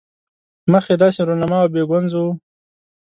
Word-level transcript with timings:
مخ 0.71 0.85
یې 0.91 0.95
داسې 1.01 1.19
رونما 1.27 1.57
او 1.63 1.69
بې 1.73 1.83
ګونځو 1.89 2.19
وو. 2.25 2.33